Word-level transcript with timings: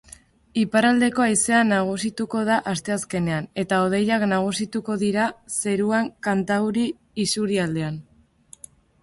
Iparraldeko 0.59 1.25
haizea 1.25 1.59
nagusituko 1.67 2.41
da 2.47 2.57
asteazkenean, 2.71 3.49
eta 3.65 3.83
hodeiak 3.83 4.25
nagusituko 4.33 4.97
dira 5.05 5.29
zeruan 5.59 6.11
kantauri 6.31 6.89
isurialdean. 7.27 8.03